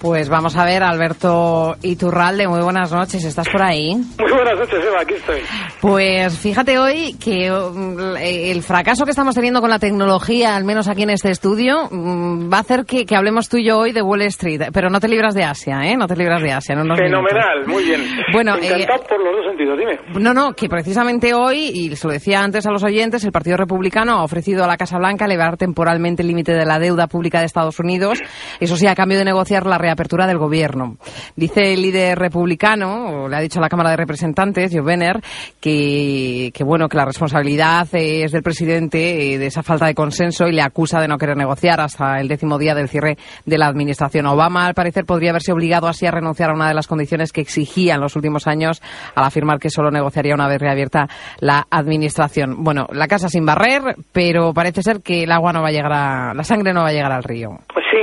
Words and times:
Pues 0.00 0.28
vamos 0.28 0.56
a 0.56 0.64
ver, 0.64 0.84
Alberto 0.84 1.74
Iturralde, 1.82 2.46
muy 2.46 2.60
buenas 2.60 2.92
noches, 2.92 3.24
¿estás 3.24 3.48
por 3.48 3.60
ahí? 3.60 3.96
Muy 3.96 4.32
buenas 4.32 4.56
noches, 4.56 4.78
Eva, 4.84 5.00
aquí 5.02 5.14
estoy. 5.14 5.40
Pues 5.80 6.38
fíjate 6.38 6.78
hoy 6.78 7.16
que 7.18 7.50
mm, 7.50 8.16
el 8.20 8.62
fracaso 8.62 9.04
que 9.04 9.10
estamos 9.10 9.34
teniendo 9.34 9.60
con 9.60 9.70
la 9.70 9.80
tecnología, 9.80 10.54
al 10.54 10.62
menos 10.62 10.86
aquí 10.86 11.02
en 11.02 11.10
este 11.10 11.30
estudio, 11.30 11.88
mm, 11.90 12.48
va 12.52 12.58
a 12.58 12.60
hacer 12.60 12.84
que, 12.84 13.04
hablemos 13.16 13.48
tú 13.48 13.56
y 13.56 13.66
yo 13.66 13.78
hoy 13.78 13.90
de 13.90 14.00
Wall 14.00 14.22
Street, 14.22 14.68
pero 14.72 14.88
no 14.88 15.00
te 15.00 15.08
libras 15.08 15.34
de 15.34 15.42
Asia, 15.42 15.80
¿eh? 15.82 15.96
No 15.96 16.06
te 16.06 16.14
libras 16.14 16.42
de 16.42 16.52
Asia. 16.52 16.76
No 16.76 16.94
Fenomenal, 16.94 17.66
muy 17.66 17.82
bien. 17.82 18.00
Bueno, 18.32 18.54
Encantado 18.56 19.02
por 19.08 19.24
los 19.24 19.36
dos 19.36 19.46
sentidos, 19.48 19.78
dime. 19.78 19.98
No, 20.20 20.32
no, 20.32 20.52
que 20.52 20.68
precisamente 20.68 21.34
hoy, 21.34 21.70
y 21.74 21.96
se 21.96 22.06
lo 22.06 22.12
decía 22.12 22.40
antes 22.40 22.66
a 22.66 22.70
los 22.70 22.84
oyentes, 22.84 23.24
el 23.24 23.32
Partido 23.32 23.56
Republicano 23.56 24.12
ha 24.12 24.22
ofrecido 24.22 24.62
a 24.62 24.68
la 24.68 24.76
Casa 24.76 24.96
Blanca 24.98 25.24
elevar 25.24 25.56
temporalmente 25.56 26.22
el 26.22 26.28
límite 26.28 26.52
de 26.52 26.64
la 26.64 26.78
deuda 26.78 27.08
pública 27.08 27.40
de 27.40 27.46
Estados 27.46 27.80
Unidos, 27.80 28.20
eso 28.60 28.76
sí, 28.76 28.86
a 28.86 28.94
cambio 28.94 29.18
de 29.18 29.24
negociar 29.24 29.66
la 29.66 29.78
apertura 29.90 30.26
del 30.26 30.38
gobierno. 30.38 30.96
Dice 31.36 31.72
el 31.72 31.82
líder 31.82 32.18
republicano, 32.18 33.24
o 33.24 33.28
le 33.28 33.36
ha 33.36 33.40
dicho 33.40 33.58
a 33.58 33.62
la 33.62 33.68
Cámara 33.68 33.90
de 33.90 33.96
Representantes, 33.96 34.72
Joe 34.72 34.82
Benner, 34.82 35.20
que, 35.60 36.50
que 36.54 36.64
bueno, 36.64 36.88
que 36.88 36.96
la 36.96 37.04
responsabilidad 37.04 37.86
es 37.92 38.32
del 38.32 38.42
presidente 38.42 39.34
eh, 39.34 39.38
de 39.38 39.46
esa 39.46 39.62
falta 39.62 39.86
de 39.86 39.94
consenso 39.94 40.46
y 40.46 40.52
le 40.52 40.62
acusa 40.62 41.00
de 41.00 41.08
no 41.08 41.18
querer 41.18 41.36
negociar 41.36 41.80
hasta 41.80 42.20
el 42.20 42.28
décimo 42.28 42.58
día 42.58 42.74
del 42.74 42.88
cierre 42.88 43.16
de 43.44 43.58
la 43.58 43.66
administración. 43.66 44.26
Obama, 44.26 44.66
al 44.66 44.74
parecer, 44.74 45.04
podría 45.04 45.30
haberse 45.30 45.52
obligado 45.52 45.88
así 45.88 46.06
a 46.06 46.10
renunciar 46.10 46.50
a 46.50 46.54
una 46.54 46.68
de 46.68 46.74
las 46.74 46.86
condiciones 46.86 47.32
que 47.32 47.40
exigía 47.40 47.94
en 47.94 48.00
los 48.00 48.16
últimos 48.16 48.46
años 48.46 48.82
al 49.14 49.24
afirmar 49.24 49.58
que 49.58 49.70
solo 49.70 49.90
negociaría 49.90 50.34
una 50.34 50.48
vez 50.48 50.60
reabierta 50.60 51.08
la 51.40 51.66
administración. 51.70 52.62
Bueno, 52.62 52.86
la 52.92 53.08
casa 53.08 53.28
sin 53.28 53.46
barrer, 53.46 53.96
pero 54.12 54.52
parece 54.52 54.82
ser 54.82 55.00
que 55.02 55.24
el 55.24 55.32
agua 55.32 55.52
no 55.52 55.62
va 55.62 55.68
a 55.68 55.72
llegar 55.72 55.92
a, 55.92 56.34
la 56.34 56.44
sangre 56.44 56.72
no 56.72 56.82
va 56.82 56.88
a 56.88 56.92
llegar 56.92 57.12
al 57.12 57.22
río. 57.22 57.58
Pues 57.72 57.84
sí, 57.90 57.97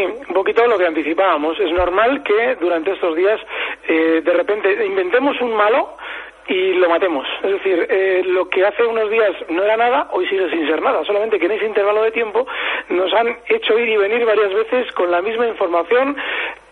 poquito 0.55 0.67
lo 0.67 0.77
que 0.77 0.87
anticipábamos. 0.87 1.59
Es 1.59 1.71
normal 1.71 2.23
que 2.23 2.55
durante 2.55 2.93
estos 2.93 3.15
días 3.15 3.39
eh, 3.87 4.21
de 4.23 4.33
repente 4.33 4.85
inventemos 4.85 5.39
un 5.41 5.55
malo 5.55 5.97
y 6.47 6.73
lo 6.73 6.89
matemos. 6.89 7.27
Es 7.43 7.51
decir, 7.51 7.87
eh, 7.89 8.21
lo 8.25 8.47
que 8.49 8.65
hace 8.65 8.85
unos 8.85 9.09
días 9.09 9.31
no 9.49 9.63
era 9.63 9.75
nada, 9.77 10.09
hoy 10.11 10.27
sigue 10.27 10.49
sin 10.49 10.67
ser 10.67 10.81
nada. 10.81 11.03
Solamente 11.03 11.39
que 11.39 11.47
en 11.47 11.53
ese 11.53 11.65
intervalo 11.65 12.03
de 12.03 12.11
tiempo 12.11 12.47
nos 12.89 13.11
han 13.13 13.35
hecho 13.49 13.77
ir 13.79 13.89
y 13.89 13.97
venir 13.97 14.25
varias 14.25 14.53
veces 14.53 14.91
con 14.93 15.11
la 15.11 15.21
misma 15.21 15.47
información 15.47 16.15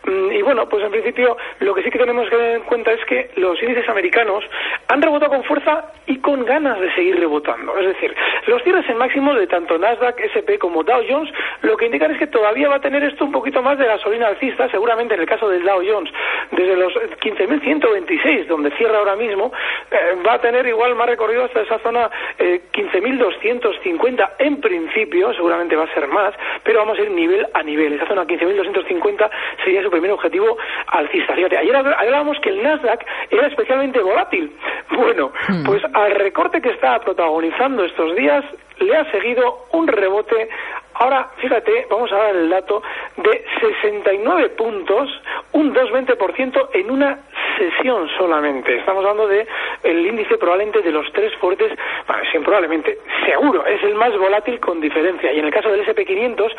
y 0.05 0.41
bueno, 0.41 0.67
pues 0.67 0.83
en 0.83 0.91
principio 0.91 1.37
lo 1.59 1.73
que 1.73 1.83
sí 1.83 1.89
que 1.89 1.99
tenemos 1.99 2.29
que 2.29 2.35
tener 2.35 2.55
en 2.57 2.63
cuenta 2.63 2.91
es 2.91 3.03
que 3.05 3.31
los 3.37 3.61
índices 3.61 3.87
americanos 3.87 4.43
han 4.87 5.01
rebotado 5.01 5.31
con 5.31 5.43
fuerza 5.43 5.93
y 6.07 6.17
con 6.17 6.45
ganas 6.45 6.79
de 6.79 6.93
seguir 6.93 7.19
rebotando. 7.19 7.77
Es 7.77 7.87
decir, 7.87 8.13
los 8.47 8.61
cierres 8.63 8.87
en 8.89 8.97
máximo 8.97 9.33
de 9.33 9.47
tanto 9.47 9.77
Nasdaq, 9.77 10.19
SP 10.19 10.59
como 10.59 10.83
Dow 10.83 11.03
Jones 11.07 11.31
lo 11.61 11.77
que 11.77 11.85
indican 11.85 12.11
es 12.11 12.19
que 12.19 12.27
todavía 12.27 12.67
va 12.67 12.75
a 12.75 12.81
tener 12.81 13.03
esto 13.03 13.23
un 13.23 13.31
poquito 13.31 13.61
más 13.61 13.77
de 13.77 13.85
gasolina 13.85 14.27
alcista, 14.27 14.69
seguramente 14.69 15.13
en 15.13 15.21
el 15.21 15.27
caso 15.27 15.47
del 15.47 15.63
Dow 15.63 15.81
Jones, 15.85 16.11
desde 16.51 16.75
los 16.75 16.93
15.126, 16.93 18.47
donde 18.47 18.71
cierra 18.71 18.97
ahora 18.97 19.15
mismo, 19.15 19.51
eh, 19.89 20.17
va 20.25 20.33
a 20.33 20.41
tener 20.41 20.65
igual 20.67 20.95
más 20.95 21.07
recorrido 21.07 21.45
hasta 21.45 21.61
esa 21.61 21.79
zona 21.79 22.09
eh, 22.37 22.63
15.250 22.73 24.29
en 24.39 24.59
principio, 24.59 25.33
seguramente 25.33 25.75
va 25.75 25.85
a 25.85 25.93
ser 25.93 26.07
más, 26.07 26.33
pero 26.63 26.79
vamos 26.79 26.99
a 26.99 27.01
ir 27.01 27.11
nivel 27.11 27.47
a 27.53 27.63
nivel. 27.63 27.93
Esa 27.93 28.07
zona 28.07 28.25
15.250 28.25 29.29
sería 29.63 29.81
su 29.81 29.92
primer 29.93 30.11
objetivo 30.11 30.57
alcista. 30.87 31.33
Fíjate, 31.35 31.57
ayer 31.57 31.75
hablábamos 31.75 32.37
que 32.39 32.49
el 32.49 32.61
Nasdaq 32.61 33.05
era 33.29 33.47
especialmente 33.47 34.01
volátil. 34.01 34.51
Bueno, 34.93 35.31
hmm. 35.47 35.63
pues 35.65 35.81
al 35.93 36.11
recorte 36.11 36.61
que 36.61 36.69
está 36.69 36.99
protagonizando 36.99 37.83
estos 37.83 38.15
días 38.15 38.43
le 38.79 38.95
ha 38.95 39.09
seguido 39.11 39.65
un 39.71 39.87
rebote 39.87 40.49
Ahora, 40.95 41.27
fíjate, 41.37 41.87
vamos 41.89 42.11
a 42.11 42.17
dar 42.17 42.35
el 42.35 42.49
dato 42.49 42.83
de 43.17 43.45
69 43.59 44.49
puntos, 44.49 45.09
un 45.53 45.73
2,20% 45.73 46.69
en 46.73 46.91
una 46.91 47.19
sesión 47.57 48.09
solamente. 48.17 48.77
Estamos 48.77 49.03
hablando 49.03 49.27
de 49.27 49.47
el 49.83 50.05
índice 50.05 50.37
probablemente 50.37 50.81
de 50.81 50.91
los 50.91 51.11
tres 51.13 51.33
fuertes, 51.35 51.71
bueno, 52.07 52.23
sí, 52.31 52.39
probablemente, 52.39 52.97
seguro, 53.25 53.65
es 53.65 53.83
el 53.83 53.95
más 53.95 54.17
volátil 54.17 54.59
con 54.59 54.81
diferencia. 54.81 55.31
Y 55.33 55.39
en 55.39 55.45
el 55.45 55.53
caso 55.53 55.69
del 55.69 55.85
SP500 55.85 56.51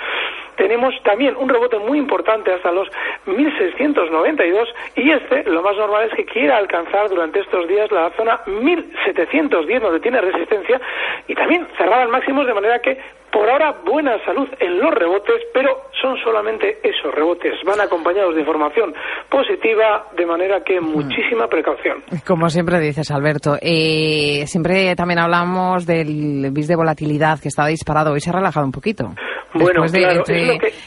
tenemos 0.57 0.95
también 1.03 1.37
un 1.37 1.49
rebote 1.49 1.79
muy 1.79 1.99
importante 1.99 2.53
hasta 2.53 2.71
los 2.71 2.89
1.692 3.27 4.69
y 4.97 5.11
este, 5.11 5.45
lo 5.45 5.63
más 5.63 5.77
normal 5.77 6.09
es 6.09 6.15
que 6.15 6.25
quiera 6.25 6.57
alcanzar 6.57 7.09
durante 7.09 7.41
estos 7.41 7.67
días 7.67 7.91
la 7.91 8.11
zona 8.11 8.41
1.710 8.47 9.81
donde 9.81 10.01
tiene 10.01 10.21
resistencia 10.21 10.81
y 11.27 11.35
también 11.35 11.67
cerrar 11.77 12.03
al 12.03 12.09
máximo 12.09 12.45
de 12.45 12.55
manera 12.55 12.79
que 12.81 12.99
por 13.35 13.51
ahora, 13.51 13.75
buena 13.85 14.17
salud 14.25 14.49
en 14.61 14.79
los 14.79 14.95
rebotes, 14.95 15.43
pero 15.53 15.89
son 16.01 16.17
solamente 16.23 16.79
esos 16.85 17.13
rebotes. 17.13 17.53
Van 17.67 17.81
acompañados 17.81 18.37
de 18.37 18.43
información 18.43 18.95
positiva, 19.29 20.07
de 20.17 20.25
manera 20.25 20.61
que 20.63 20.81
mm. 20.81 20.85
muchísima 20.85 21.49
precaución. 21.49 22.05
Como 22.25 22.49
siempre 22.49 22.79
dices, 22.79 23.11
Alberto. 23.11 23.57
Eh, 23.61 24.45
siempre 24.47 24.95
también 24.95 25.19
hablamos 25.19 25.85
del 25.85 26.49
bis 26.53 26.69
de 26.69 26.77
volatilidad 26.77 27.41
que 27.41 27.49
estaba 27.49 27.67
disparado. 27.67 28.15
y 28.15 28.21
se 28.21 28.31
ha 28.31 28.35
relajado 28.35 28.67
un 28.67 28.73
poquito. 28.73 29.09
Bueno, 29.53 29.83
claro, 29.87 30.23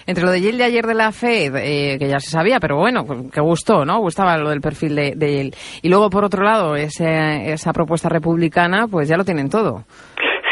entre, 0.07 0.23
lo 0.23 0.31
de 0.31 0.41
Yale 0.41 0.57
de 0.57 0.63
ayer 0.63 0.85
de 0.85 0.93
la 0.93 1.11
FED, 1.11 1.55
eh, 1.57 1.97
que 1.99 2.07
ya 2.07 2.19
se 2.19 2.31
sabía, 2.31 2.59
pero 2.61 2.77
bueno, 2.77 3.03
que 3.33 3.41
gustó, 3.41 3.83
¿no? 3.83 3.99
Gustaba 3.99 4.37
lo 4.37 4.49
del 4.49 4.61
perfil 4.61 4.95
de, 4.95 5.13
de 5.15 5.51
Y 5.81 5.89
luego, 5.89 6.09
por 6.09 6.23
otro 6.23 6.43
lado, 6.43 6.75
esa 6.77 7.73
propuesta 7.73 8.07
republicana, 8.07 8.87
pues 8.89 9.09
ya 9.09 9.17
lo 9.17 9.25
tienen 9.25 9.49
todo. 9.49 9.83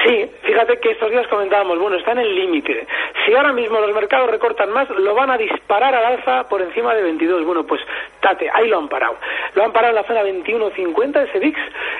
Sí, 0.05 0.29
fíjate 0.43 0.77
que 0.79 0.91
estos 0.91 1.04
días 1.15 1.27
comentábamos, 1.27 1.79
bueno, 1.79 1.95
está 1.95 2.11
en 2.11 2.19
el 2.19 2.35
límite. 2.35 2.85
Si 3.25 3.33
ahora 3.33 3.53
mismo 3.53 3.79
los 3.79 3.93
mercados 3.95 4.29
recortan 4.29 4.69
más, 4.71 4.89
lo 4.89 5.15
van 5.15 5.31
a 5.31 5.37
disparar 5.37 5.95
al 5.95 6.05
alza 6.05 6.49
por 6.49 6.61
encima 6.61 6.93
de 6.93 7.03
22. 7.03 7.45
Bueno, 7.45 7.65
pues 7.65 7.81
ahí 8.53 8.67
lo 8.67 8.79
han 8.79 8.87
parado. 8.87 9.15
Lo 9.53 9.63
han 9.63 9.71
parado 9.71 9.91
en 9.91 9.95
la 9.95 10.07
zona 10.07 10.23
21.50 10.23 11.29
ese 11.29 11.39
VIX 11.39 11.59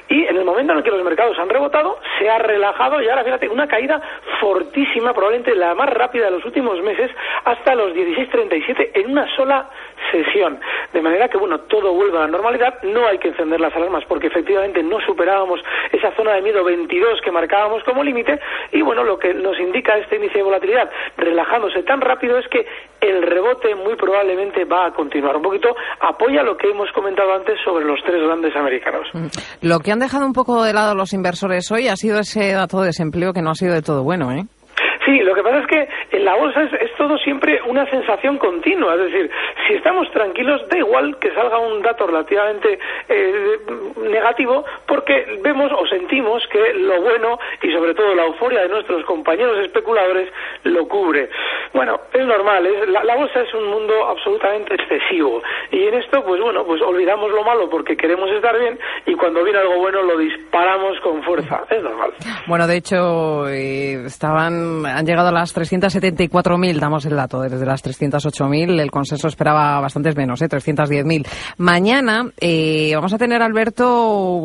y 0.09 0.25
en 0.25 0.37
el 0.37 0.45
momento 0.45 0.73
en 0.73 0.79
el 0.79 0.83
que 0.83 0.91
los 0.91 1.03
mercados 1.03 1.37
han 1.39 1.49
rebotado, 1.49 1.99
se 2.19 2.29
ha 2.29 2.37
relajado 2.39 3.01
y 3.01 3.09
ahora 3.09 3.23
fíjate, 3.23 3.49
una 3.49 3.67
caída 3.67 4.01
fortísima, 4.39 5.13
probablemente 5.13 5.55
la 5.55 5.73
más 5.75 5.89
rápida 5.89 6.25
de 6.25 6.31
los 6.31 6.45
últimos 6.45 6.81
meses, 6.81 7.11
hasta 7.43 7.75
los 7.75 7.93
16.37 7.93 8.91
en 8.93 9.11
una 9.11 9.27
sola 9.35 9.69
sesión. 10.11 10.59
De 10.93 11.01
manera 11.01 11.27
que, 11.29 11.37
bueno, 11.37 11.59
todo 11.61 11.93
vuelve 11.93 12.17
a 12.17 12.21
la 12.21 12.27
normalidad, 12.27 12.81
no 12.83 13.07
hay 13.07 13.17
que 13.17 13.29
encender 13.29 13.59
las 13.59 13.75
alarmas 13.75 14.05
porque 14.05 14.27
efectivamente 14.27 14.83
no 14.83 14.99
superábamos 15.01 15.61
esa 15.91 16.11
zona 16.11 16.33
de 16.33 16.41
miedo 16.41 16.63
22 16.63 17.21
que 17.21 17.31
marcábamos 17.31 17.83
como 17.83 18.03
límite 18.03 18.39
y, 18.71 18.81
bueno, 18.81 19.03
lo 19.03 19.17
que 19.17 19.33
nos 19.33 19.59
indica 19.59 19.97
este 19.97 20.17
índice 20.17 20.39
de 20.39 20.43
volatilidad 20.43 20.89
relajándose 21.17 21.83
tan 21.83 22.01
rápido 22.01 22.37
es 22.37 22.47
que 22.47 22.65
el 23.01 23.21
rebote 23.21 23.75
muy 23.75 23.95
probablemente 23.95 24.65
va 24.65 24.87
a 24.87 24.91
continuar. 24.91 25.35
Un 25.35 25.43
poquito 25.43 25.75
apoya 26.15 26.43
lo 26.43 26.57
que 26.57 26.69
hemos 26.69 26.91
comentado 26.91 27.33
antes 27.33 27.59
sobre 27.63 27.85
los 27.85 27.99
tres 28.03 28.21
grandes 28.23 28.55
americanos. 28.55 29.07
Mm. 29.13 29.27
Lo 29.67 29.79
que 29.79 29.91
han 29.91 29.99
dejado 29.99 30.25
un 30.25 30.33
poco 30.33 30.63
de 30.63 30.73
lado 30.73 30.95
los 30.95 31.13
inversores 31.13 31.71
hoy 31.71 31.87
ha 31.87 31.95
sido 31.95 32.19
ese 32.19 32.51
dato 32.53 32.81
de 32.81 32.87
desempleo 32.87 33.33
que 33.33 33.41
no 33.41 33.51
ha 33.51 33.55
sido 33.55 33.73
de 33.73 33.81
todo 33.81 34.03
bueno, 34.03 34.31
¿eh? 34.31 34.45
Sí, 35.05 35.19
lo 35.19 35.35
que 35.35 35.43
pasa 35.43 35.59
es 35.59 35.67
que 35.67 36.17
en 36.17 36.25
la 36.25 36.33
bolsa 36.33 36.63
es, 36.63 36.91
todo 36.97 37.15
siempre 37.19 37.61
una 37.67 37.87
sensación 37.91 38.39
continua. 38.39 38.95
Es 38.95 39.01
decir, 39.01 39.29
si 39.67 39.75
estamos 39.75 40.09
tranquilos, 40.11 40.67
da 40.67 40.79
igual 40.79 41.17
que 41.19 41.31
salga 41.31 41.59
un 41.59 41.83
dato 41.83 42.07
relativamente 42.07 42.79
eh, 43.07 43.57
negativo, 44.01 44.65
porque 44.87 45.37
vemos 45.43 45.71
o 45.77 45.85
sentimos 45.85 46.41
que 46.47 46.73
lo 46.73 47.01
bueno 47.01 47.37
y 47.61 47.71
sobre 47.71 47.93
todo 47.93 48.15
la 48.15 48.25
euforia 48.25 48.61
de 48.61 48.69
nuestros 48.69 49.05
compañeros 49.05 49.59
especuladores 49.59 50.31
lo 50.63 50.87
cubre. 50.87 51.29
Bueno, 51.75 51.99
es 52.13 52.25
normal. 52.25 52.63
la, 52.87 53.15
bolsa 53.17 53.41
es 53.41 53.53
un 53.53 53.69
mundo 53.69 53.93
absolutamente 54.07 54.75
excesivo. 54.75 55.41
Y 55.71 55.83
en 55.87 55.95
esto, 55.95 56.23
pues 56.23 56.41
bueno, 56.41 56.63
pues 56.65 56.81
olvidamos 56.81 57.29
lo 57.31 57.43
malo 57.43 57.69
porque 57.69 57.97
queremos 57.97 58.29
estar 58.31 58.57
bien 58.57 58.79
y 59.05 59.13
cuando 59.15 59.43
viene 59.43 59.59
algo 59.59 59.79
bueno 59.79 60.01
lo 60.01 60.17
disparamos 60.17 60.97
con 61.03 61.21
fuerza. 61.23 61.63
Es 61.69 61.83
normal. 61.83 62.13
Bueno, 62.47 62.65
de 62.65 62.77
hecho, 62.77 63.49
eh, 63.49 64.05
estaban 64.05 64.85
han 64.85 65.05
llegado 65.05 65.27
a 65.27 65.31
las 65.33 65.53
374.000, 65.53 66.79
damos 66.79 67.05
el 67.07 67.17
dato, 67.17 67.41
desde 67.41 67.65
las 67.65 67.83
308.000. 67.83 68.79
El 68.79 68.89
consenso 68.89 69.27
esperaba 69.27 69.81
bastantes 69.81 70.15
menos, 70.15 70.41
¿eh? 70.41 70.47
310.000. 70.47 71.27
Mañana 71.57 72.31
eh, 72.39 72.91
vamos 72.95 73.13
a 73.13 73.17
tener, 73.17 73.41
Alberto, 73.41 74.39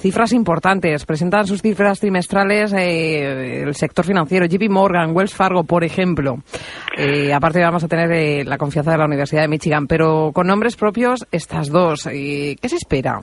cifras 0.00 0.32
importantes. 0.32 1.04
Presentan 1.04 1.46
sus 1.46 1.62
cifras 1.62 2.00
trimestrales 2.00 2.72
eh, 2.72 3.62
el 3.62 3.74
sector 3.74 4.04
financiero, 4.04 4.46
JP 4.46 4.70
Morgan, 4.70 5.14
Wells 5.14 5.34
Fargo, 5.34 5.64
por 5.64 5.84
ejemplo. 5.84 6.38
Eh, 6.96 7.32
aparte 7.32 7.60
vamos 7.60 7.84
a 7.84 7.88
tener 7.88 8.10
eh, 8.12 8.44
la 8.44 8.58
confianza 8.58 8.92
de 8.92 8.98
la 8.98 9.06
Universidad 9.06 9.42
de 9.42 9.48
Michigan, 9.48 9.86
pero 9.86 10.32
con 10.32 10.46
nombres 10.46 10.76
propios 10.76 11.26
estas 11.30 11.68
dos. 11.68 12.04
¿Qué 12.04 12.68
se 12.68 12.76
espera? 12.76 13.22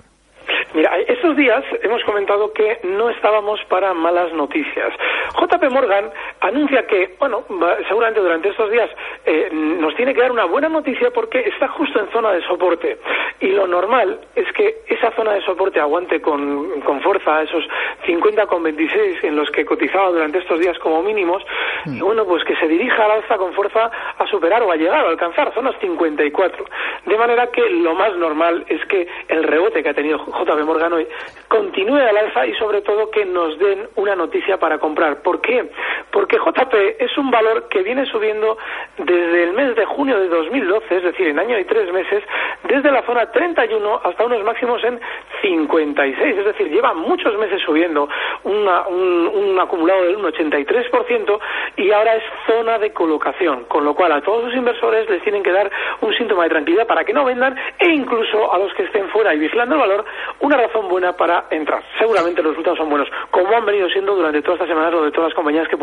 Estos 1.25 1.37
días 1.37 1.63
hemos 1.81 2.03
comentado 2.03 2.53
que 2.53 2.81
no 2.83 3.09
estábamos 3.09 3.59
para 3.67 3.95
malas 3.95 4.31
noticias. 4.33 4.93
JP 5.33 5.71
Morgan 5.71 6.11
anuncia 6.39 6.85
que, 6.85 7.15
bueno, 7.17 7.43
seguramente 7.87 8.19
durante 8.19 8.49
estos 8.49 8.69
días 8.69 8.91
eh, 9.25 9.49
nos 9.51 9.95
tiene 9.95 10.13
que 10.13 10.21
dar 10.21 10.31
una 10.31 10.45
buena 10.45 10.69
noticia 10.69 11.09
porque 11.09 11.39
está 11.39 11.67
justo 11.69 11.99
en 11.99 12.11
zona 12.11 12.31
de 12.31 12.43
soporte. 12.43 12.99
Y 13.39 13.47
lo 13.47 13.65
normal 13.65 14.19
es 14.35 14.45
que 14.53 14.83
esa 14.87 15.09
zona 15.15 15.33
de 15.33 15.41
soporte 15.41 15.79
aguante 15.79 16.21
con, 16.21 16.79
con 16.81 17.01
fuerza 17.01 17.41
esos 17.41 17.63
50,26 18.05 19.23
en 19.23 19.35
los 19.35 19.49
que 19.49 19.65
cotizaba 19.65 20.11
durante 20.11 20.37
estos 20.37 20.59
días 20.59 20.77
como 20.77 21.01
mínimos. 21.01 21.41
Y 21.87 22.01
bueno, 22.01 22.25
pues 22.25 22.43
que 22.43 22.55
se 22.57 22.67
dirija 22.67 23.03
al 23.03 23.11
alza 23.11 23.37
con 23.37 23.51
fuerza 23.53 23.89
a 24.19 24.27
superar 24.27 24.61
o 24.61 24.71
a 24.71 24.75
llegar 24.75 25.03
o 25.03 25.07
a 25.07 25.09
alcanzar 25.09 25.51
zonas 25.55 25.73
54. 25.81 26.65
De 27.07 27.17
manera 27.17 27.47
que 27.47 27.67
lo 27.67 27.95
más 27.95 28.15
normal 28.15 28.63
es 28.67 28.85
que 28.85 29.07
el 29.27 29.43
rebote 29.43 29.81
que 29.81 29.89
ha 29.89 29.93
tenido 29.95 30.19
JP 30.19 30.63
Morgan 30.65 30.93
hoy 30.93 31.07
continúe 31.47 31.97
al 31.97 32.17
alza 32.17 32.45
y 32.45 32.53
sobre 32.55 32.81
todo 32.81 33.09
que 33.11 33.25
nos 33.25 33.57
den 33.59 33.87
una 33.95 34.15
noticia 34.15 34.57
para 34.57 34.77
comprar. 34.77 35.21
¿Por 35.21 35.41
qué? 35.41 35.69
Porque 36.15 36.37
JP 36.37 36.73
es 36.97 37.17
un 37.17 37.29
valor 37.29 37.67
que 37.67 37.83
viene 37.83 38.05
subiendo 38.05 38.57
desde 38.97 39.43
el 39.43 39.51
mes 39.51 39.75
de 39.75 39.83
junio 39.83 40.17
de 40.17 40.29
2012, 40.29 40.95
es 40.95 41.03
decir, 41.03 41.27
en 41.27 41.39
año 41.39 41.59
y 41.59 41.65
tres 41.65 41.91
meses, 41.91 42.23
desde 42.63 42.89
la 42.89 43.01
zona 43.01 43.29
31 43.29 43.99
hasta 44.01 44.23
unos 44.23 44.41
máximos 44.45 44.81
en 44.85 44.97
56, 45.41 46.37
es 46.37 46.45
decir, 46.45 46.71
lleva 46.71 46.93
muchos 46.93 47.37
meses 47.37 47.61
subiendo 47.65 48.07
un, 48.45 49.59
acumulado 49.59 50.03
del 50.03 50.17
1,83% 50.19 51.37
y 51.75 51.91
ahora 51.91 52.15
es 52.15 52.23
zona 52.47 52.79
de 52.79 52.93
colocación, 52.93 53.65
con 53.65 53.83
lo 53.83 53.93
cual 53.93 54.13
a 54.13 54.21
todos 54.21 54.45
los 54.45 54.55
inversores 54.55 55.09
les 55.09 55.21
tienen 55.21 55.43
que 55.43 55.51
dar 55.51 55.69
un 55.99 56.13
síntoma 56.13 56.43
de 56.43 56.49
tranquilidad 56.49 56.87
para 56.87 57.03
que 57.03 57.11
no 57.11 57.25
vendan 57.25 57.57
e 57.77 57.89
incluso 57.89 58.53
a 58.53 58.57
los 58.57 58.73
que 58.75 58.83
estén 58.83 59.09
fuera 59.09 59.35
y 59.35 59.39
vigilando 59.39 59.75
el 59.75 59.81
valor, 59.81 60.05
una 60.39 60.55
razón 60.55 60.87
buena 60.87 61.11
para 61.17 61.47
entrar. 61.51 61.83
Seguramente 61.99 62.41
los 62.41 62.51
resultados 62.51 62.77
son 62.77 62.89
buenos, 62.89 63.09
como 63.31 63.53
han 63.53 63.65
venido 63.65 63.89
siendo 63.89 64.15
durante 64.15 64.41
todas 64.41 64.61
estas 64.61 64.69
semanas 64.69 64.93
o 64.93 65.03
de 65.03 65.11
todas 65.11 65.31
las 65.31 65.35
compañías 65.35 65.67
que 65.67 65.75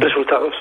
resultados. 0.00 0.54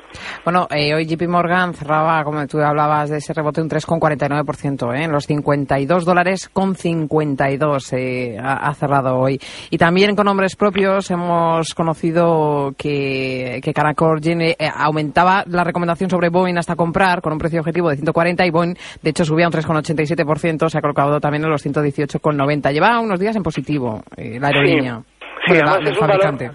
Bueno, 0.43 0.67
eh, 0.69 0.93
hoy 0.93 1.05
JP 1.05 1.27
Morgan 1.27 1.73
cerraba, 1.73 2.23
como 2.23 2.45
tú 2.47 2.59
hablabas 2.59 3.09
de 3.09 3.17
ese 3.17 3.33
rebote, 3.33 3.61
un 3.61 3.69
3,49%, 3.69 4.95
¿eh? 4.95 5.03
en 5.03 5.11
los 5.11 5.25
52 5.25 6.05
dólares 6.05 6.49
con 6.49 6.75
52 6.75 7.93
eh, 7.93 8.37
ha, 8.41 8.73
cerrado 8.73 9.17
hoy. 9.17 9.39
Y 9.69 9.77
también 9.77 10.15
con 10.15 10.25
nombres 10.25 10.55
propios 10.55 11.09
hemos 11.11 11.73
conocido 11.73 12.73
que, 12.77 13.59
que 13.63 13.73
Caracol 13.73 14.19
eh, 14.23 14.55
aumentaba 14.75 15.43
la 15.47 15.63
recomendación 15.63 16.09
sobre 16.09 16.29
Boeing 16.29 16.57
hasta 16.57 16.75
comprar 16.75 17.21
con 17.21 17.33
un 17.33 17.39
precio 17.39 17.59
objetivo 17.59 17.89
de 17.89 17.95
140 17.95 18.45
y 18.45 18.51
Boeing, 18.51 18.75
de 19.01 19.09
hecho, 19.09 19.25
subía 19.25 19.47
un 19.47 19.53
3,87%, 19.53 20.69
se 20.69 20.77
ha 20.77 20.81
colocado 20.81 21.19
también 21.19 21.43
en 21.43 21.49
los 21.49 21.65
118,90. 21.65 22.71
Lleva 22.71 22.99
unos 22.99 23.19
días 23.19 23.35
en 23.35 23.43
positivo 23.43 24.03
eh, 24.17 24.39
la 24.39 24.47
aerolínea. 24.47 25.01
Sí, 25.47 25.55
es 25.55 25.97
fabricante 25.97 26.51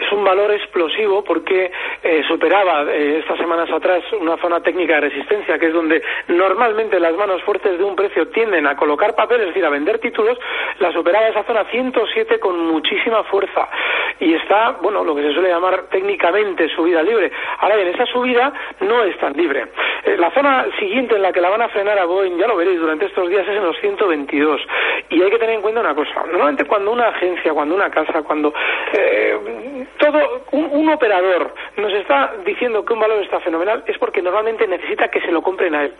es 0.00 0.12
un 0.12 0.24
valor 0.24 0.50
explosivo 0.52 1.22
porque 1.22 1.70
eh, 2.02 2.22
superaba 2.26 2.84
eh, 2.92 3.18
estas 3.18 3.38
semanas 3.38 3.70
atrás 3.70 4.02
una 4.18 4.36
zona 4.38 4.60
técnica 4.62 4.94
de 4.94 5.00
resistencia, 5.02 5.58
que 5.58 5.66
es 5.66 5.72
donde 5.72 6.02
normalmente 6.28 6.98
las 6.98 7.14
manos 7.16 7.42
fuertes 7.42 7.78
de 7.78 7.84
un 7.84 7.94
precio 7.94 8.28
tienden 8.28 8.66
a 8.66 8.76
colocar 8.76 9.14
papel, 9.14 9.40
es 9.40 9.46
decir, 9.48 9.64
a 9.64 9.70
vender 9.70 9.98
títulos, 9.98 10.38
la 10.78 10.92
superaba 10.92 11.28
esa 11.28 11.44
zona 11.44 11.64
107 11.64 12.40
con 12.40 12.58
muchísima 12.66 13.22
fuerza. 13.24 13.68
Y 14.18 14.34
está, 14.34 14.72
bueno, 14.82 15.04
lo 15.04 15.14
que 15.14 15.22
se 15.22 15.32
suele 15.32 15.50
llamar 15.50 15.88
técnicamente 15.90 16.68
subida 16.74 17.02
libre. 17.02 17.30
Ahora 17.58 17.76
bien, 17.76 17.88
esa 17.88 18.06
subida 18.06 18.52
no 18.80 19.04
es 19.04 19.18
tan 19.18 19.34
libre. 19.34 19.66
Eh, 20.04 20.16
la 20.18 20.30
zona 20.30 20.66
siguiente 20.78 21.16
en 21.16 21.22
la 21.22 21.32
que 21.32 21.40
la 21.40 21.50
van 21.50 21.62
a 21.62 21.68
frenar 21.68 21.98
a 21.98 22.04
Boeing, 22.04 22.38
ya 22.38 22.46
lo 22.46 22.56
veréis 22.56 22.80
durante 22.80 23.06
estos 23.06 23.28
días, 23.28 23.46
es 23.46 23.56
en 23.56 23.64
los 23.64 23.78
122. 23.80 24.60
Y 25.10 25.22
hay 25.22 25.30
que 25.30 25.38
tener 25.38 25.56
en 25.56 25.62
cuenta 25.62 25.80
una 25.80 25.94
cosa. 25.94 26.24
Normalmente 26.26 26.64
cuando 26.64 26.92
una 26.92 27.08
agencia, 27.08 27.52
cuando 27.52 27.74
una 27.74 27.90
casa, 27.90 28.22
cuando 28.22 28.52
todo 29.98 30.42
un, 30.52 30.88
operador 30.90 31.54
nos 31.76 31.92
está 31.92 32.32
diciendo 32.44 32.84
que 32.84 32.92
un 32.92 33.00
valor 33.00 33.22
está 33.22 33.40
fenomenal 33.40 33.84
es 33.86 33.96
porque 33.98 34.22
normalmente 34.22 34.66
necesita 34.66 35.08
que 35.08 35.20
se 35.20 35.30
lo 35.30 35.42
compren 35.42 35.74
a 35.74 35.84
él. 35.84 35.92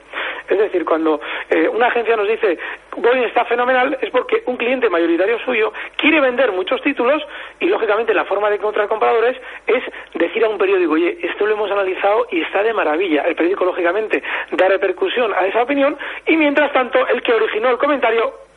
Es 0.49 0.59
decir, 0.59 0.85
cuando 0.85 1.21
eh, 1.49 1.69
una 1.69 1.87
agencia 1.87 2.17
nos 2.17 2.27
dice 2.27 2.59
Boeing 2.97 3.25
está 3.25 3.45
fenomenal 3.45 3.97
es 4.01 4.11
porque 4.11 4.43
un 4.47 4.57
cliente 4.57 4.91
mayoritario 4.91 5.39
suyo 5.41 5.73
quiere 5.97 6.21
vender 6.21 6.51
muchos 6.53 6.83
títulos 6.83 7.23
y 7.61 7.67
lógicamente 7.67 8.13
la 8.15 8.25
forma 8.25 8.51
de 8.51 8.57
encontrar 8.57 8.89
compradores 8.89 9.37
es 9.67 9.83
decir 10.15 10.45
a 10.45 10.49
un 10.49 10.59
periódico, 10.59 10.95
oye, 10.95 11.19
esto 11.23 11.47
lo 11.47 11.55
hemos 11.55 11.71
analizado 11.71 12.27
y 12.31 12.41
está 12.41 12.63
de 12.63 12.73
maravilla. 12.73 13.23
El 13.23 13.37
periódico 13.37 13.65
lógicamente 13.65 14.23
da 14.51 14.69
repercusión 14.69 15.33
a 15.35 15.47
esa 15.47 15.63
opinión 15.63 15.97
y 16.27 16.37
mientras 16.37 16.73
tanto 16.73 17.07
el 17.07 17.23
que 17.23 17.33
originó 17.33 17.71
el 17.71 17.79
comentario 17.79 18.50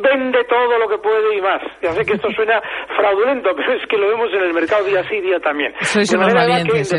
vende 0.00 0.44
todo 0.44 0.78
lo 0.78 0.88
que 0.88 0.98
puede 0.98 1.36
y 1.36 1.40
más. 1.40 1.62
Ya 1.82 1.92
sé 1.92 2.04
que 2.04 2.14
esto 2.14 2.30
suena 2.36 2.60
fraudulento, 2.96 3.50
pero 3.56 3.72
es 3.74 3.86
que 3.86 3.96
lo 3.96 4.08
vemos 4.08 4.32
en 4.32 4.42
el 4.42 4.52
mercado 4.52 4.84
día 4.84 5.02
sí, 5.08 5.20
día 5.20 5.38
también. 5.40 5.72
Sois 5.80 6.12
unos 6.14 6.34
valientes, 6.34 6.92
eh, 6.92 6.98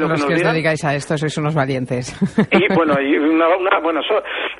los, 0.00 0.24
que, 0.26 0.34
os 0.34 0.42
dedicáis 0.42 0.84
a 0.84 0.94
esto, 0.94 1.16
sois 1.16 1.36
unos 1.38 1.54
valientes. 1.54 2.12
Y 2.50 2.74
bueno, 2.74 2.94
y 3.00 3.16
una, 3.32 3.46
bueno 3.80 4.00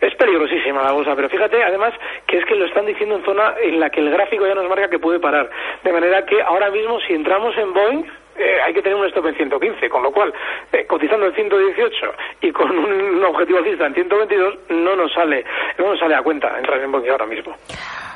es 0.00 0.14
peligrosísima 0.16 0.82
la 0.82 0.92
bolsa, 0.92 1.12
pero 1.14 1.28
fíjate 1.28 1.62
además 1.62 1.92
que 2.26 2.38
es 2.38 2.44
que 2.44 2.54
lo 2.54 2.66
están 2.66 2.86
diciendo 2.86 3.16
en 3.16 3.24
zona 3.24 3.54
en 3.62 3.78
la 3.78 3.90
que 3.90 4.00
el 4.00 4.10
gráfico 4.10 4.46
ya 4.46 4.54
nos 4.54 4.68
marca 4.68 4.88
que 4.88 4.98
puede 4.98 5.20
parar. 5.20 5.48
De 5.84 5.92
manera 5.92 6.24
que 6.24 6.40
ahora 6.40 6.70
mismo 6.70 6.98
si 7.06 7.14
entramos 7.14 7.54
en 7.56 7.72
Boeing, 7.72 8.04
eh, 8.36 8.58
hay 8.64 8.74
que 8.74 8.82
tener 8.82 8.96
un 8.96 9.06
stop 9.06 9.26
en 9.26 9.34
115, 9.34 9.88
con 9.88 10.02
lo 10.02 10.10
cual, 10.10 10.32
eh, 10.72 10.86
cotizando 10.86 11.26
en 11.26 11.34
118 11.34 12.14
y 12.40 12.52
con 12.52 12.70
un 12.70 13.24
objetivo 13.24 13.58
alcista 13.58 13.86
en 13.86 13.94
122, 13.94 14.58
no 14.70 14.96
nos 14.96 15.12
sale, 15.12 15.44
no 15.78 15.88
nos 15.90 15.98
sale 15.98 16.14
a 16.14 16.22
cuenta 16.22 16.56
entrar 16.58 16.80
en 16.80 16.92
Boeing 16.92 17.10
ahora 17.10 17.26
mismo. 17.26 17.54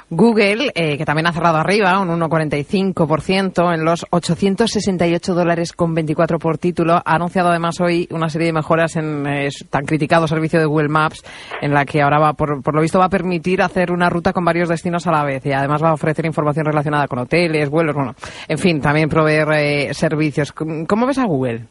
Google, 0.08 0.70
eh, 0.76 0.96
que 0.96 1.04
también 1.04 1.26
ha 1.26 1.32
cerrado 1.32 1.58
arriba, 1.58 1.98
un 1.98 2.08
1,45% 2.08 3.74
en 3.74 3.84
los 3.84 4.06
868 4.08 5.34
dólares 5.34 5.72
con 5.72 5.94
24 5.94 6.38
por 6.38 6.58
título, 6.58 6.94
ha 6.94 7.14
anunciado 7.16 7.48
además 7.48 7.80
hoy 7.80 8.06
una 8.12 8.28
serie 8.28 8.46
de 8.46 8.52
mejoras 8.52 8.94
en 8.94 9.26
el 9.26 9.50
tan 9.68 9.84
criticado 9.84 10.28
servicio 10.28 10.60
de 10.60 10.66
Google 10.66 10.88
Maps, 10.88 11.24
en 11.60 11.74
la 11.74 11.84
que 11.84 12.02
ahora 12.02 12.20
va, 12.20 12.34
por, 12.34 12.62
por, 12.62 12.76
lo 12.76 12.82
visto 12.82 13.00
va 13.00 13.06
a 13.06 13.10
permitir 13.10 13.60
hacer 13.60 13.90
una 13.90 14.08
ruta 14.08 14.32
con 14.32 14.44
varios 14.44 14.68
destinos 14.68 15.08
a 15.08 15.10
la 15.10 15.24
vez 15.24 15.44
y 15.44 15.52
además 15.52 15.82
va 15.82 15.90
a 15.90 15.94
ofrecer 15.94 16.24
información 16.24 16.66
relacionada 16.66 17.08
con 17.08 17.18
hoteles, 17.18 17.68
vuelos, 17.68 17.96
bueno, 17.96 18.14
en 18.46 18.58
fin, 18.58 18.80
también 18.80 19.08
proveer 19.08 19.48
eh, 19.54 19.94
servicios. 19.94 20.52
¿Cómo 20.52 21.06
ves 21.06 21.18
a 21.18 21.24
Google? 21.24 21.62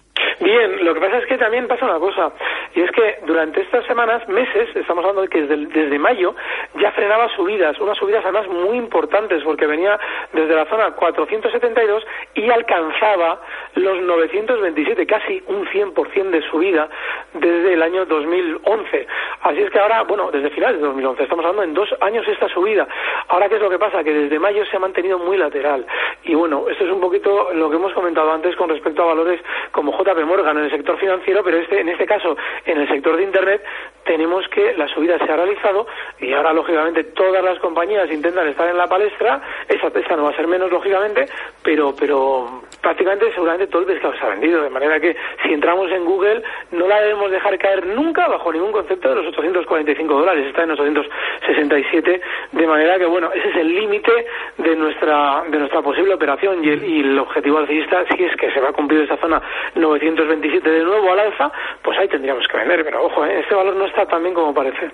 Bien, 0.42 0.84
lo 0.84 0.94
que 0.94 1.00
pasa 1.00 1.18
es 1.20 1.26
que 1.28 1.38
también 1.38 1.68
pasa 1.68 1.86
una 1.86 2.00
cosa, 2.00 2.32
y 2.76 2.82
es 2.82 2.92
que 2.92 3.20
durante 3.26 3.62
estas 3.62 3.86
semanas, 3.86 4.28
meses, 4.28 4.68
estamos 4.76 5.04
hablando 5.06 5.22
de 5.22 5.30
que 5.30 5.44
desde, 5.44 5.98
mayo 5.98 6.36
ya 6.78 6.92
frenaba 6.92 7.30
subidas, 7.30 7.80
unas 7.80 7.98
subidas 7.98 8.22
además 8.26 8.50
muy 8.50 8.78
importantes, 8.78 9.42
porque 9.44 9.66
venía 9.66 9.98
desde 10.34 10.54
la 10.54 10.66
zona 10.66 10.92
472 10.92 12.06
y 12.34 12.50
alcanzaba 12.50 13.40
los 13.76 14.02
927, 14.02 15.08
casi 15.08 15.42
un 15.48 15.66
100% 15.68 16.30
de 16.32 16.42
subida 16.50 16.90
desde 17.34 17.74
el 17.74 17.82
año 17.82 18.06
2011. 18.06 19.08
Así 19.44 19.62
es 19.62 19.70
que 19.70 19.80
ahora, 19.80 20.04
bueno, 20.04 20.30
desde 20.32 20.50
finales 20.50 20.78
de 20.78 20.86
2011, 20.86 21.24
estamos 21.24 21.46
hablando 21.46 21.64
en 21.64 21.74
dos 21.74 21.90
años 22.02 22.28
esta 22.28 22.50
subida. 22.50 22.86
Ahora, 23.30 23.48
¿qué 23.48 23.56
es 23.56 23.62
lo 23.62 23.70
que 23.70 23.80
pasa? 23.80 24.04
Que 24.04 24.14
desde 24.14 24.38
mayo 24.38 24.66
se 24.66 24.76
ha 24.76 24.80
mantenido 24.80 25.18
muy 25.18 25.38
lateral. 25.38 25.86
Y 26.26 26.36
bueno, 26.36 26.66
esto 26.70 26.84
es 26.84 26.92
un 26.92 27.00
poquito 27.00 27.54
lo 27.54 27.70
que 27.70 27.78
hemos 27.78 27.94
comentado 27.94 28.34
antes 28.34 28.54
con 28.58 28.68
respecto 28.68 29.04
a 29.04 29.06
valores 29.06 29.40
como 29.72 29.98
JP 29.98 30.26
Morgan 30.26 30.58
en 30.58 30.66
el 30.66 30.72
sector 30.72 30.98
financiero, 30.98 31.42
pero 31.42 31.58
este, 31.58 31.80
en 31.80 31.88
este 31.88 32.06
caso, 32.06 32.36
en 32.66 32.78
el 32.80 32.88
sector 32.88 33.18
de 33.18 33.24
Internet, 33.24 33.64
tenemos 34.06 34.48
que 34.50 34.74
la 34.78 34.88
subida 34.88 35.18
se 35.18 35.32
ha 35.32 35.36
realizado 35.36 35.88
y 36.20 36.34
ahora, 36.34 36.54
lógicamente, 36.54 37.04
todas 37.04 37.44
las 37.44 37.60
compañías 37.60 38.10
intentan 38.12 38.48
estar 38.48 38.70
en 38.70 38.78
la 38.78 38.88
palestra. 38.88 39.42
Esa, 39.68 39.88
esta 39.88 40.16
no 40.16 40.24
va 40.24 40.30
a 40.30 40.36
ser 40.36 40.48
menos, 40.48 40.72
lógicamente, 40.72 41.28
pero, 41.64 41.94
pero 42.00 42.62
prácticamente, 42.82 43.32
seguramente, 43.34 43.68
todo 43.68 43.82
el 43.82 43.88
pescado 43.88 44.14
se 44.18 44.26
ha 44.26 44.30
vendido. 44.30 44.62
De 44.62 44.70
manera 44.70 45.00
que, 45.00 45.16
si 45.44 45.54
entramos 45.54 45.92
en 45.92 46.06
Google, 46.06 46.44
no 46.72 46.88
la 46.88 47.02
debemos 47.02 47.32
dejar 47.32 47.58
caer 47.58 47.86
nunca 47.88 48.28
bajo 48.28 48.52
ningún 48.52 48.72
concepto 48.72 49.10
de 49.10 49.16
los 49.16 49.28
845 49.28 50.14
dólares. 50.14 50.48
Está 50.48 50.64
en 50.64 50.72
867, 50.72 52.22
de 52.52 52.68
manera 52.68 52.98
que, 52.98 53.06
bueno, 53.06 53.32
ese 53.34 53.50
es 53.50 53.56
el 53.58 53.76
límite 53.76 54.12
de 54.58 54.76
nuestra, 54.76 55.44
de 55.50 55.58
nuestra 55.58 55.82
posible 55.82 56.14
operación 56.14 56.64
y 56.64 56.70
el, 56.70 56.84
y 56.84 57.00
el 57.02 57.20
objetivo 57.20 57.58
alcista, 57.58 58.06
si 58.16 58.24
es 58.24 58.36
que 58.36 58.52
se 58.52 58.60
va 58.60 58.70
a 58.70 58.74
cumplir 58.74 59.02
esa 59.02 59.18
zona 59.18 59.42
900 59.76 60.16
227 60.16 60.70
de 60.70 60.84
nuevo 60.84 61.12
al 61.12 61.20
alza, 61.20 61.52
pues 61.82 61.98
ahí 61.98 62.08
tendríamos 62.08 62.48
que 62.48 62.58
vender. 62.58 62.84
Pero 62.84 63.06
ojo, 63.06 63.26
¿eh? 63.26 63.40
este 63.40 63.56
valor 63.56 63.76
no 63.76 63.86
está 63.86 63.95
tan 64.04 64.22
bien 64.22 64.34
como 64.34 64.54
parece. 64.54 64.92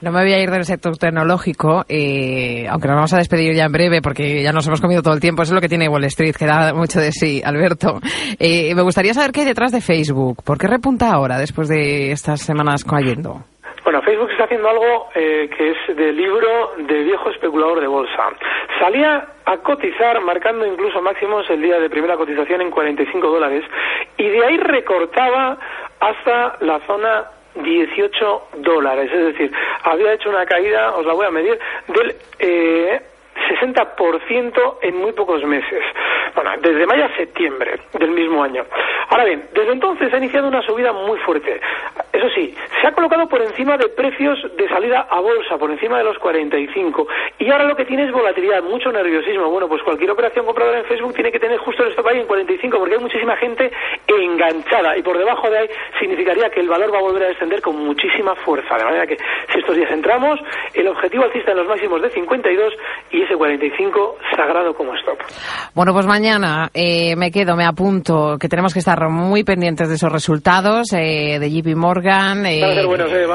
No 0.00 0.10
me 0.10 0.22
voy 0.22 0.32
a 0.32 0.42
ir 0.42 0.50
del 0.50 0.64
sector 0.64 0.96
tecnológico, 0.96 1.84
eh, 1.88 2.66
aunque 2.68 2.88
nos 2.88 2.96
vamos 2.96 3.14
a 3.14 3.18
despedir 3.18 3.54
ya 3.54 3.64
en 3.64 3.72
breve 3.72 4.00
porque 4.02 4.42
ya 4.42 4.52
nos 4.52 4.66
hemos 4.66 4.80
comido 4.80 5.02
todo 5.02 5.14
el 5.14 5.20
tiempo. 5.20 5.42
Eso 5.42 5.52
es 5.52 5.54
lo 5.54 5.60
que 5.60 5.68
tiene 5.68 5.88
Wall 5.88 6.04
Street, 6.04 6.34
que 6.36 6.46
da 6.46 6.72
mucho 6.74 6.98
de 6.98 7.12
sí, 7.12 7.42
Alberto. 7.44 8.00
Eh, 8.38 8.74
me 8.74 8.82
gustaría 8.82 9.14
saber 9.14 9.30
qué 9.32 9.40
hay 9.40 9.46
detrás 9.46 9.72
de 9.72 9.80
Facebook. 9.80 10.42
¿Por 10.44 10.58
qué 10.58 10.66
repunta 10.66 11.10
ahora 11.12 11.38
después 11.38 11.68
de 11.68 12.12
estas 12.12 12.40
semanas 12.40 12.84
cayendo? 12.84 13.44
Bueno, 13.84 14.00
Facebook 14.02 14.30
está 14.30 14.44
haciendo 14.44 14.68
algo 14.68 15.08
eh, 15.14 15.50
que 15.56 15.70
es 15.70 15.96
de 15.96 16.12
libro 16.12 16.72
de 16.78 17.02
viejo 17.02 17.30
especulador 17.30 17.80
de 17.80 17.88
bolsa. 17.88 18.30
Salía 18.78 19.26
a 19.44 19.56
cotizar, 19.58 20.20
marcando 20.22 20.64
incluso 20.64 21.02
máximos 21.02 21.48
el 21.50 21.62
día 21.62 21.78
de 21.78 21.90
primera 21.90 22.16
cotización 22.16 22.60
en 22.60 22.70
45 22.70 23.28
dólares, 23.28 23.64
y 24.16 24.28
de 24.28 24.44
ahí 24.44 24.56
recortaba 24.56 25.58
hasta 25.98 26.56
la 26.60 26.78
zona 26.86 27.24
18 27.54 28.48
dólares. 28.58 29.10
Es 29.12 29.24
decir, 29.26 29.52
había 29.84 30.12
hecho 30.12 30.30
una 30.30 30.46
caída, 30.46 30.94
os 30.94 31.06
la 31.06 31.12
voy 31.12 31.26
a 31.26 31.30
medir, 31.30 31.58
del 31.88 32.16
eh, 32.38 33.00
60% 33.60 34.78
en 34.82 34.96
muy 34.96 35.12
pocos 35.12 35.42
meses. 35.44 35.82
Bueno, 36.34 36.50
desde 36.60 36.86
mayo 36.86 37.04
a 37.04 37.16
septiembre 37.16 37.80
del 37.92 38.10
mismo 38.10 38.42
año. 38.42 38.64
Ahora 39.08 39.24
bien, 39.24 39.48
desde 39.52 39.72
entonces 39.72 40.12
ha 40.12 40.18
iniciado 40.18 40.48
una 40.48 40.62
subida 40.62 40.92
muy 40.92 41.18
fuerte. 41.20 41.60
Eso 42.12 42.28
sí, 42.34 42.54
se 42.80 42.86
ha 42.86 42.92
colocado 42.92 43.26
por 43.26 43.40
encima 43.40 43.78
de 43.78 43.88
precios 43.88 44.38
de 44.56 44.68
salida 44.68 45.06
a 45.10 45.18
bolsa, 45.20 45.56
por 45.56 45.70
encima 45.70 45.96
de 45.96 46.04
los 46.04 46.18
45. 46.18 47.06
Y 47.38 47.50
ahora 47.50 47.64
lo 47.64 47.74
que 47.74 47.86
tiene 47.86 48.04
es 48.04 48.12
volatilidad, 48.12 48.62
mucho 48.62 48.92
nerviosismo. 48.92 49.48
Bueno, 49.48 49.66
pues 49.66 49.82
cualquier 49.82 50.10
operación 50.10 50.44
compradora 50.44 50.80
en 50.80 50.84
Facebook 50.84 51.14
tiene 51.14 51.32
que 51.32 51.38
tener 51.38 51.58
justo 51.58 51.82
el 51.82 51.90
stop 51.90 52.08
ahí 52.08 52.18
en 52.18 52.26
45, 52.26 52.78
porque 52.78 52.96
hay 52.96 53.00
muchísima 53.00 53.34
gente 53.36 53.72
enganchada. 54.06 54.96
Y 54.98 55.02
por 55.02 55.16
debajo 55.16 55.48
de 55.48 55.58
ahí 55.58 55.68
significaría 55.98 56.50
que 56.50 56.60
el 56.60 56.68
valor 56.68 56.92
va 56.92 56.98
a 56.98 57.02
volver 57.02 57.22
a 57.24 57.28
descender 57.28 57.62
con 57.62 57.76
muchísima 57.82 58.34
fuerza. 58.44 58.76
De 58.76 58.84
manera 58.84 59.06
que 59.06 59.16
si 59.50 59.58
estos 59.58 59.74
días 59.74 59.90
entramos, 59.90 60.38
el 60.74 60.88
objetivo 60.88 61.24
alcista 61.24 61.52
en 61.52 61.58
los 61.58 61.66
máximos 61.66 62.02
de 62.02 62.10
52 62.10 62.74
y 63.10 63.22
ese 63.22 63.36
45 63.36 64.18
sagrado 64.36 64.74
como 64.74 64.94
stop. 64.96 65.18
Bueno, 65.74 65.94
pues 65.94 66.06
mañana 66.06 66.68
eh, 66.74 67.16
me 67.16 67.30
quedo, 67.30 67.56
me 67.56 67.64
apunto, 67.64 68.36
que 68.38 68.48
tenemos 68.48 68.74
que 68.74 68.80
estar 68.80 69.08
muy 69.08 69.44
pendientes 69.44 69.88
de 69.88 69.94
esos 69.94 70.12
resultados 70.12 70.92
eh, 70.92 71.38
de 71.38 71.50
JP 71.50 71.74
Morgan. 71.74 72.01
Eh, 72.02 72.64
a 72.64 72.74
ser 72.74 72.86
buenos, 72.86 73.12
eh, 73.12 73.26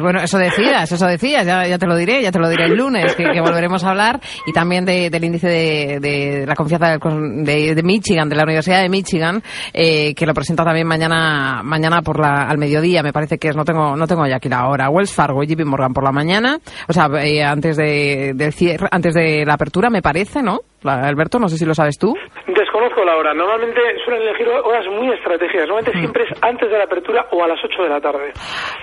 bueno, 0.00 0.20
eso 0.20 0.38
decías, 0.38 0.90
eso 0.90 1.06
decías, 1.06 1.46
ya, 1.46 1.66
ya, 1.66 1.78
te 1.78 1.86
lo 1.86 1.96
diré, 1.96 2.22
ya 2.22 2.32
te 2.32 2.38
lo 2.38 2.48
diré 2.48 2.66
el 2.66 2.74
lunes, 2.74 3.14
que, 3.14 3.24
que 3.24 3.40
volveremos 3.40 3.84
a 3.84 3.90
hablar, 3.90 4.20
y 4.46 4.52
también 4.52 4.84
de, 4.84 5.10
del 5.10 5.24
índice 5.24 5.48
de, 5.48 5.98
de 6.00 6.46
la 6.46 6.54
confianza 6.54 6.98
de, 6.98 7.74
de, 7.74 7.82
Michigan, 7.82 8.28
de 8.28 8.36
la 8.36 8.44
Universidad 8.44 8.82
de 8.82 8.88
Michigan, 8.88 9.42
eh, 9.72 10.14
que 10.14 10.26
lo 10.26 10.34
presenta 10.34 10.64
también 10.64 10.86
mañana 10.86 11.62
mañana 11.62 12.02
por 12.02 12.20
la, 12.20 12.48
al 12.48 12.58
mediodía, 12.58 13.02
me 13.02 13.12
parece 13.12 13.38
que 13.38 13.48
es, 13.48 13.56
no 13.56 13.64
tengo 13.64 13.96
no 13.96 14.06
tengo 14.06 14.26
ya 14.26 14.36
aquí 14.36 14.48
la 14.48 14.68
hora, 14.68 14.90
Wells 14.90 15.14
Fargo 15.14 15.42
y 15.42 15.46
JP 15.46 15.64
Morgan 15.64 15.92
por 15.92 16.04
la 16.04 16.12
mañana, 16.12 16.58
o 16.88 16.92
sea, 16.92 17.08
eh, 17.22 17.42
antes 17.42 17.76
de, 17.76 18.32
del 18.34 18.52
cierre, 18.52 18.88
antes 18.90 19.14
de 19.14 19.44
la 19.46 19.54
apertura, 19.54 19.90
me 19.90 20.02
parece, 20.02 20.42
¿no? 20.42 20.60
Alberto, 20.84 21.38
no 21.38 21.48
sé 21.48 21.58
si 21.58 21.64
lo 21.64 21.74
sabes 21.74 21.96
tú. 21.96 22.14
Desconozco 22.46 22.71
la 23.04 23.16
hora. 23.16 23.34
Normalmente 23.34 23.80
suelen 24.04 24.22
elegir 24.22 24.48
horas 24.48 24.86
muy 24.86 25.12
estratégicas. 25.12 25.66
Normalmente 25.66 25.96
mm. 25.96 26.00
siempre 26.00 26.24
es 26.24 26.42
antes 26.42 26.70
de 26.70 26.78
la 26.78 26.84
apertura 26.84 27.26
o 27.30 27.42
a 27.42 27.48
las 27.48 27.58
8 27.64 27.82
de 27.82 27.88
la 27.88 28.00
tarde. 28.00 28.32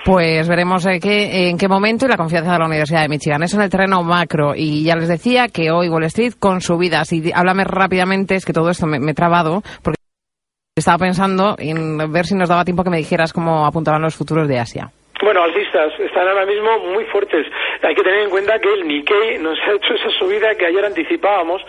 Pues 0.04 0.48
veremos 0.48 0.86
eh, 0.86 0.98
qué, 1.00 1.48
en 1.48 1.58
qué 1.58 1.68
momento 1.68 2.06
y 2.06 2.08
la 2.08 2.16
confianza 2.16 2.52
de 2.52 2.58
la 2.58 2.66
Universidad 2.66 3.02
de 3.02 3.08
Michigan. 3.08 3.42
Eso 3.42 3.56
en 3.56 3.64
el 3.64 3.70
terreno 3.70 4.02
macro. 4.02 4.52
Y 4.54 4.84
ya 4.84 4.96
les 4.96 5.08
decía 5.08 5.46
que 5.48 5.70
hoy 5.70 5.88
Wall 5.88 6.04
Street 6.04 6.32
con 6.38 6.60
subidas. 6.60 7.12
Y 7.12 7.30
háblame 7.34 7.64
rápidamente, 7.64 8.34
es 8.34 8.44
que 8.44 8.52
todo 8.52 8.70
esto 8.70 8.86
me, 8.86 8.98
me 8.98 9.12
he 9.12 9.14
trabado, 9.14 9.62
porque 9.82 10.00
estaba 10.76 10.98
pensando 10.98 11.56
en 11.58 11.98
ver 12.12 12.24
si 12.24 12.34
nos 12.34 12.48
daba 12.48 12.64
tiempo 12.64 12.84
que 12.84 12.90
me 12.90 12.96
dijeras 12.98 13.32
cómo 13.32 13.66
apuntaban 13.66 14.02
los 14.02 14.16
futuros 14.16 14.48
de 14.48 14.58
Asia. 14.58 14.90
Bueno, 15.22 15.42
alcistas 15.42 15.92
están 16.00 16.26
ahora 16.26 16.46
mismo 16.46 16.78
muy 16.94 17.04
fuertes. 17.04 17.46
Hay 17.82 17.94
que 17.94 18.02
tener 18.02 18.20
en 18.20 18.30
cuenta 18.30 18.58
que 18.58 18.72
el 18.72 18.88
Nikkei 18.88 19.38
nos 19.38 19.58
ha 19.58 19.72
hecho 19.72 19.94
esa 19.94 20.10
subida 20.18 20.54
que 20.54 20.66
ayer 20.66 20.84
anticipábamos 20.84 21.60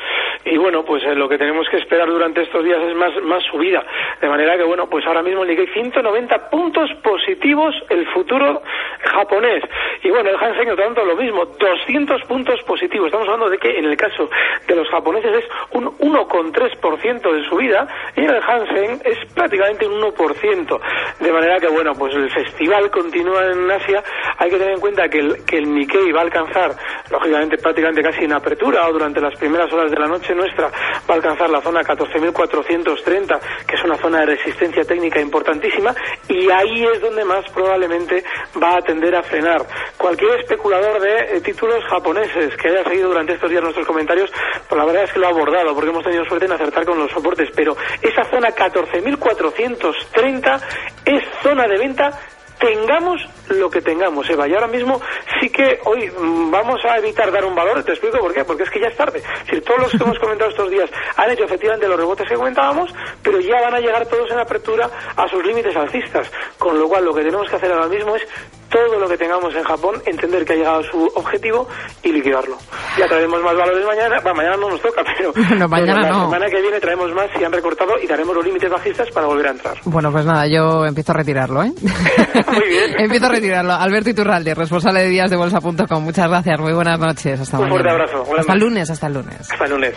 y 0.43 0.57
bueno, 0.57 0.83
pues 0.83 1.03
eh, 1.03 1.13
lo 1.13 1.29
que 1.29 1.38
tenemos 1.38 1.67
que 1.69 1.77
esperar 1.77 2.07
durante 2.07 2.41
estos 2.41 2.63
días 2.63 2.79
es 2.81 2.95
más, 2.95 3.12
más 3.24 3.43
subida. 3.43 3.83
De 4.19 4.27
manera 4.27 4.57
que 4.57 4.63
bueno, 4.63 4.89
pues 4.89 5.05
ahora 5.05 5.21
mismo 5.21 5.43
el 5.43 5.50
Nikkei 5.50 5.67
190 5.67 6.50
puntos 6.50 6.89
positivos 7.03 7.75
el 7.89 8.07
futuro 8.07 8.62
japonés. 9.03 9.63
Y 10.03 10.10
bueno, 10.10 10.29
el 10.29 10.36
Hansen 10.36 10.75
tanto 10.75 11.05
lo 11.05 11.15
mismo, 11.15 11.45
200 11.45 12.24
puntos 12.24 12.60
positivos. 12.63 13.07
Estamos 13.07 13.27
hablando 13.27 13.50
de 13.50 13.57
que 13.60 13.77
en 13.77 13.86
el 13.86 13.95
caso 13.95 14.29
de 14.67 14.75
los 14.75 14.88
japoneses 14.89 15.43
es 15.43 15.45
un 15.74 15.86
1,3% 16.00 17.31
de 17.31 17.43
subida 17.48 17.88
y 18.15 18.21
en 18.21 18.29
el 18.31 18.41
Hansen 18.41 19.00
es 19.05 19.33
prácticamente 19.33 19.86
un 19.86 20.01
1%. 20.01 20.79
De 21.19 21.31
manera 21.31 21.60
que 21.60 21.67
bueno, 21.67 21.93
pues 21.93 22.15
el 22.15 22.31
festival 22.31 22.89
continúa 22.89 23.45
en 23.45 23.69
Asia. 23.69 24.03
Hay 24.39 24.50
que 24.50 24.57
tener 24.57 24.74
en 24.74 24.79
cuenta 24.79 25.07
que 25.07 25.19
el, 25.19 25.45
que 25.45 25.57
el 25.57 25.71
Nikkei 25.71 26.12
va 26.12 26.21
a 26.21 26.24
alcanzar, 26.24 26.71
lógicamente 27.12 27.57
prácticamente 27.57 28.01
casi 28.01 28.25
en 28.25 28.33
apertura 28.33 28.88
o 28.88 28.93
durante 28.93 29.21
las 29.21 29.36
primeras 29.36 29.71
horas 29.71 29.91
de 29.91 30.00
la 30.00 30.07
noche 30.07 30.31
nuestra, 30.36 30.68
va 30.68 30.74
a 31.10 31.14
alcanzar 31.14 31.50
la 31.50 31.62
zona 31.62 31.82
14.430, 31.82 33.40
que 33.66 33.76
es 33.76 33.84
una 33.84 33.98
zona 33.98 34.20
de 34.20 34.26
resistencia 34.28 34.84
técnica 34.84 35.20
importantísima 35.20 35.94
y 36.28 36.50
ahí 36.50 36.84
es 36.84 37.02
donde 37.02 37.26
más 37.26 37.50
probablemente 37.52 38.24
va 38.62 38.78
a 38.78 38.82
tender 38.82 39.16
a 39.16 39.24
frenar. 39.24 39.66
Cualquier 39.98 40.40
especulador 40.40 41.00
de 41.00 41.38
eh, 41.38 41.42
títulos 41.42 41.84
japoneses 41.86 42.56
que 42.58 42.70
haya 42.70 42.84
seguido 42.84 43.10
durante 43.10 43.34
estos 43.34 43.50
días 43.50 43.64
nuestros 43.64 43.88
comentarios, 43.88 44.32
pues 44.68 44.78
la 44.78 44.86
verdad 44.86 45.04
es 45.04 45.14
que 45.14 45.20
lo 45.20 45.28
ha 45.28 45.30
abordado, 45.30 45.74
porque 45.74 45.90
hemos 45.90 46.04
tenido 46.04 46.26
suerte 46.26 46.46
en 46.46 46.54
acertar 46.54 46.86
con 46.86 46.98
los 46.98 47.12
soportes, 47.12 47.50
pero 47.56 47.76
esa 48.02 48.24
zona 48.26 48.50
14.430 48.50 50.62
es 51.06 51.24
zona 51.42 51.68
de 51.68 51.78
venta 51.78 52.20
tengamos 52.62 53.27
lo 53.50 53.70
que 53.70 53.82
tengamos, 53.82 54.30
Eva. 54.30 54.48
Y 54.48 54.53
ahora 54.53 54.68
mismo 54.68 55.01
sí 55.39 55.50
que 55.50 55.80
hoy 55.86 56.10
mm, 56.10 56.51
vamos 56.51 56.80
a 56.86 56.98
evitar 56.98 57.32
dar 57.32 57.44
un 57.44 57.56
valor, 57.56 57.84
te 57.84 57.91
explico 57.91 58.20
por 58.20 58.34
qué, 58.34 58.46
porque 58.46 58.63
es 58.63 58.70
que 58.70 58.80
ya 58.80 58.88
es 58.88 58.96
tarde. 58.96 59.22
Si 59.50 59.60
todos 59.62 59.82
los 59.82 59.91
que 59.91 60.03
hemos 60.03 60.20
comentado 60.20 60.51
estos 60.51 60.70
días 60.70 60.89
han 61.18 61.30
hecho 61.32 61.44
efectivamente 61.44 61.88
los 61.88 61.98
rebotes 61.98 62.30
que 62.30 62.36
comentábamos, 62.36 62.94
pero 63.24 63.39
ya 63.39 63.60
van 63.62 63.75
a 63.75 63.80
llegar 63.80 64.06
todos 64.06 64.30
en 64.32 64.39
apertura 64.39 64.89
a 65.15 65.27
sus 65.27 65.44
límites 65.44 65.75
alcistas. 65.75 66.32
Con 66.58 66.80
lo 66.80 66.88
cual 66.88 67.03
lo 67.03 67.13
que 67.13 67.24
tenemos 67.24 67.50
que 67.50 67.56
hacer 67.56 67.72
ahora 67.72 67.88
mismo 67.88 68.15
es 68.15 68.27
todo 68.72 69.00
lo 69.00 69.08
que 69.08 69.18
tengamos 69.18 69.54
en 69.54 69.63
Japón, 69.63 70.01
entender 70.06 70.46
que 70.46 70.54
ha 70.54 70.56
llegado 70.56 70.80
a 70.80 70.84
su 70.84 71.12
objetivo 71.16 71.68
y 72.04 72.12
liquidarlo. 72.12 72.58
Ya 72.98 73.08
traeremos 73.08 73.42
más 73.44 73.56
valores 73.56 73.86
mañana, 73.86 74.16
bueno, 74.22 74.36
mañana 74.36 74.58
no 74.58 74.70
nos 74.70 74.82
toca, 74.82 75.04
pero, 75.18 75.68
mañana 75.68 76.01
la 76.01 76.20
semana 76.25 76.46
que 76.48 76.62
viene 76.62 76.80
traemos 76.80 77.13
más 77.13 77.28
si 77.38 77.44
han 77.44 77.51
recortado 77.51 78.00
y 78.01 78.08
daremos 78.08 78.36
los 78.36 78.46
límites 78.46 78.70
bajistas 78.70 79.10
para 79.12 79.28
volver 79.28 79.48
a 79.48 79.51
entrar. 79.51 79.78
Bueno, 79.86 80.12
pues 80.12 80.25
nada, 80.25 80.48
yo 80.48 80.86
empiezo 80.86 81.12
a 81.12 81.16
retirarlo, 81.16 81.63
¿eh? 81.63 81.72
muy 82.48 82.68
bien. 82.68 82.96
empiezo 82.98 83.25
a 83.25 83.30
retirarlo. 83.30 83.74
Alberto 83.74 84.10
Iturralde, 84.10 84.56
responsable 84.56 85.01
de 85.01 85.10
días 85.10 85.30
de 85.30 85.36
bolsa.com. 85.38 86.04
Muchas 86.04 86.30
gracias, 86.30 86.60
muy 86.60 86.74
buenas 86.74 87.00
noches. 87.00 87.40
Hasta 87.40 87.60
Un 87.60 87.70
fuerte 87.70 87.90
abrazo. 87.90 88.24
hasta 88.38 88.54
el 88.54 88.60
lunes, 88.60 88.90
hasta 88.90 89.08
el 89.08 89.13
lunes. 89.13 89.51
Hasta 89.51 89.66
el 89.66 89.72
lunes. 89.72 89.94